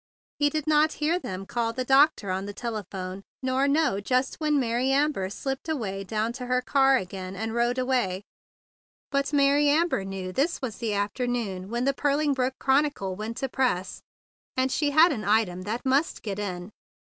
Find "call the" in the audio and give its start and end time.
1.45-1.85